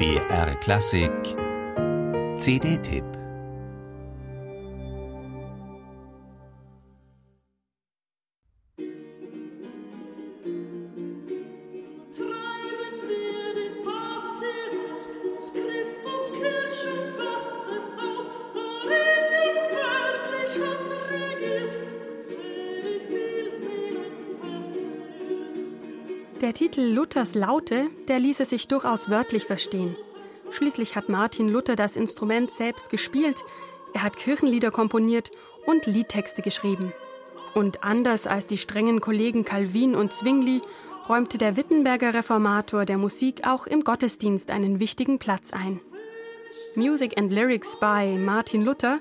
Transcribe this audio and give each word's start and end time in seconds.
BR 0.00 0.54
Klassik. 0.62 1.36
CD-Tipp 2.38 3.19
Der 26.40 26.54
Titel 26.54 26.80
Luthers 26.80 27.34
Laute, 27.34 27.90
der 28.08 28.18
ließe 28.18 28.46
sich 28.46 28.66
durchaus 28.66 29.10
wörtlich 29.10 29.44
verstehen. 29.44 29.94
Schließlich 30.50 30.96
hat 30.96 31.10
Martin 31.10 31.50
Luther 31.50 31.76
das 31.76 31.96
Instrument 31.96 32.50
selbst 32.50 32.88
gespielt, 32.88 33.44
er 33.92 34.02
hat 34.02 34.16
Kirchenlieder 34.16 34.70
komponiert 34.70 35.30
und 35.66 35.84
Liedtexte 35.84 36.40
geschrieben. 36.40 36.94
Und 37.54 37.84
anders 37.84 38.26
als 38.26 38.46
die 38.46 38.56
strengen 38.56 39.02
Kollegen 39.02 39.44
Calvin 39.44 39.94
und 39.94 40.14
Zwingli 40.14 40.62
räumte 41.10 41.36
der 41.36 41.58
Wittenberger 41.58 42.14
Reformator 42.14 42.86
der 42.86 42.96
Musik 42.96 43.46
auch 43.46 43.66
im 43.66 43.84
Gottesdienst 43.84 44.50
einen 44.50 44.80
wichtigen 44.80 45.18
Platz 45.18 45.52
ein. 45.52 45.80
Music 46.74 47.18
and 47.18 47.30
Lyrics 47.30 47.78
by 47.78 48.16
Martin 48.16 48.64
Luther, 48.64 49.00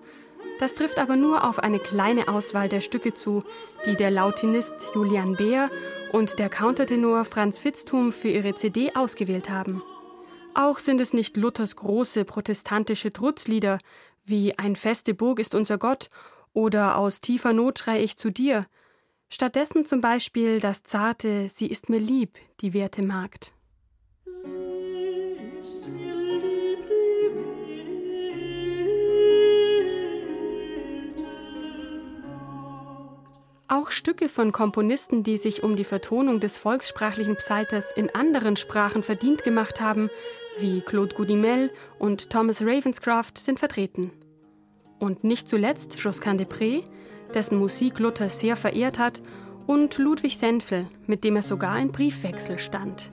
das 0.59 0.75
trifft 0.75 0.99
aber 0.99 1.15
nur 1.15 1.43
auf 1.43 1.59
eine 1.59 1.79
kleine 1.79 2.27
Auswahl 2.27 2.67
der 2.67 2.81
Stücke 2.81 3.13
zu, 3.13 3.43
die 3.85 3.95
der 3.95 4.11
Lautinist 4.11 4.73
Julian 4.93 5.35
Beer 5.35 5.69
und 6.11 6.37
der 6.37 6.49
Countertenor 6.49 7.25
Franz 7.25 7.59
Fitztum 7.59 8.11
für 8.11 8.29
ihre 8.29 8.55
CD 8.55 8.93
ausgewählt 8.93 9.49
haben. 9.49 9.81
Auch 10.53 10.79
sind 10.79 10.99
es 10.99 11.13
nicht 11.13 11.37
Luthers 11.37 11.75
große 11.75 12.25
protestantische 12.25 13.13
Trutzlieder 13.13 13.79
wie 14.25 14.57
Ein 14.57 14.75
feste 14.75 15.13
Burg 15.13 15.39
ist 15.39 15.55
unser 15.55 15.77
Gott 15.77 16.09
oder 16.53 16.97
Aus 16.97 17.21
tiefer 17.21 17.53
Not 17.53 17.79
schrei 17.79 18.03
ich 18.03 18.17
zu 18.17 18.29
dir. 18.29 18.65
Stattdessen 19.29 19.85
zum 19.85 20.01
Beispiel 20.01 20.59
das 20.59 20.83
zarte 20.83 21.47
Sie 21.49 21.67
ist 21.67 21.89
mir 21.89 21.99
lieb, 21.99 22.37
die 22.61 22.73
werte 22.73 23.03
Magd. 23.03 23.53
Auch 33.71 33.91
Stücke 33.91 34.29
von 34.29 34.51
Komponisten, 34.51 35.21
die 35.21 35.37
sich 35.37 35.61
um 35.61 35.75
die 35.75 35.83
Vertonung 35.83 36.39
des 36.39 36.57
volkssprachlichen 36.57 37.35
Psalters 37.35 37.91
in 37.95 38.09
anderen 38.09 38.55
Sprachen 38.55 39.03
verdient 39.03 39.43
gemacht 39.43 39.79
haben, 39.79 40.09
wie 40.57 40.81
Claude 40.81 41.13
Goudimel 41.13 41.71
und 41.99 42.31
Thomas 42.31 42.63
Ravenscroft, 42.63 43.37
sind 43.37 43.59
vertreten. 43.59 44.11
Und 44.97 45.23
nicht 45.23 45.47
zuletzt 45.47 45.99
Josquin 45.99 46.39
des 46.39 46.47
Prés, 46.47 46.83
dessen 47.35 47.59
Musik 47.59 47.99
Luther 47.99 48.29
sehr 48.29 48.55
verehrt 48.55 48.97
hat, 48.97 49.21
und 49.67 49.99
Ludwig 49.99 50.39
Senfel, 50.39 50.87
mit 51.05 51.23
dem 51.23 51.35
er 51.35 51.43
sogar 51.43 51.77
in 51.77 51.91
Briefwechsel 51.91 52.57
stand. 52.57 53.11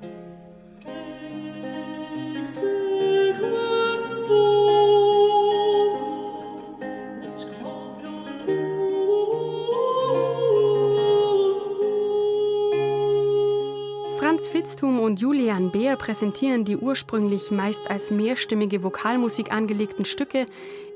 Franz 14.36 14.48
Fitztum 14.48 15.00
und 15.00 15.18
Julian 15.18 15.72
Beer 15.72 15.96
präsentieren 15.96 16.66
die 16.66 16.76
ursprünglich 16.76 17.50
meist 17.50 17.90
als 17.90 18.10
mehrstimmige 18.10 18.82
Vokalmusik 18.82 19.50
angelegten 19.50 20.04
Stücke 20.04 20.44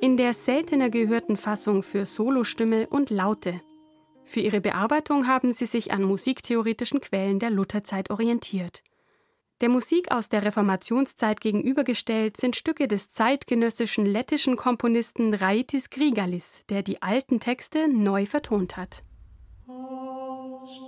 in 0.02 0.18
der 0.18 0.34
seltener 0.34 0.90
gehörten 0.90 1.38
Fassung 1.38 1.82
für 1.82 2.04
Solostimme 2.04 2.86
und 2.88 3.08
Laute. 3.08 3.62
Für 4.24 4.40
ihre 4.40 4.60
Bearbeitung 4.60 5.26
haben 5.26 5.52
sie 5.52 5.64
sich 5.64 5.90
an 5.90 6.02
musiktheoretischen 6.02 7.00
Quellen 7.00 7.38
der 7.38 7.48
Lutherzeit 7.48 8.10
orientiert. 8.10 8.82
Der 9.62 9.70
Musik 9.70 10.12
aus 10.12 10.28
der 10.28 10.42
Reformationszeit 10.42 11.40
gegenübergestellt 11.40 12.36
sind 12.36 12.56
Stücke 12.56 12.88
des 12.88 13.08
zeitgenössischen 13.08 14.04
lettischen 14.04 14.56
Komponisten 14.56 15.32
Raitis 15.32 15.88
Grigalis, 15.88 16.66
der 16.68 16.82
die 16.82 17.00
alten 17.00 17.40
Texte 17.40 17.88
neu 17.88 18.26
vertont 18.26 18.76
hat. 18.76 19.02
Aus 19.66 20.82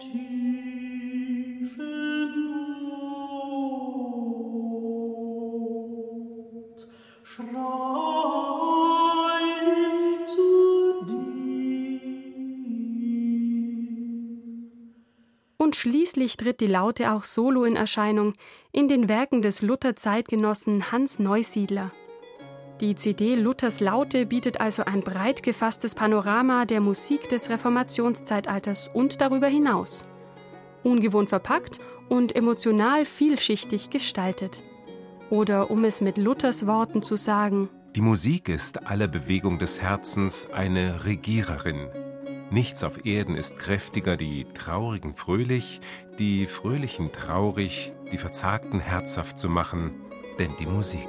Und 15.58 15.76
schließlich 15.76 16.36
tritt 16.36 16.60
die 16.60 16.66
Laute 16.66 17.12
auch 17.12 17.22
solo 17.22 17.64
in 17.64 17.76
Erscheinung 17.76 18.34
in 18.72 18.88
den 18.88 19.08
Werken 19.08 19.42
des 19.42 19.62
Luther-Zeitgenossen 19.62 20.90
Hans 20.90 21.18
Neusiedler. 21.18 21.90
Die 22.80 22.96
CD 22.96 23.36
Luthers 23.36 23.78
Laute 23.78 24.26
bietet 24.26 24.60
also 24.60 24.84
ein 24.84 25.02
breit 25.02 25.44
gefasstes 25.44 25.94
Panorama 25.94 26.64
der 26.64 26.80
Musik 26.80 27.28
des 27.28 27.48
Reformationszeitalters 27.48 28.90
und 28.92 29.20
darüber 29.20 29.46
hinaus. 29.46 30.04
Ungewohnt 30.82 31.28
verpackt 31.28 31.78
und 32.08 32.34
emotional 32.34 33.04
vielschichtig 33.04 33.90
gestaltet. 33.90 34.62
Oder 35.32 35.70
um 35.70 35.82
es 35.84 36.02
mit 36.02 36.18
Luthers 36.18 36.66
Worten 36.66 37.02
zu 37.02 37.16
sagen, 37.16 37.70
die 37.96 38.02
Musik 38.02 38.50
ist 38.50 38.86
aller 38.86 39.08
Bewegung 39.08 39.58
des 39.58 39.80
Herzens 39.80 40.50
eine 40.52 41.06
Regiererin. 41.06 41.88
Nichts 42.50 42.84
auf 42.84 43.06
Erden 43.06 43.34
ist 43.34 43.58
kräftiger, 43.58 44.18
die 44.18 44.44
Traurigen 44.44 45.14
fröhlich, 45.14 45.80
die 46.18 46.46
Fröhlichen 46.46 47.12
traurig, 47.12 47.94
die 48.12 48.18
Verzagten 48.18 48.78
herzhaft 48.78 49.38
zu 49.38 49.48
machen, 49.48 49.92
denn 50.38 50.50
die 50.60 50.66
Musik. 50.66 51.08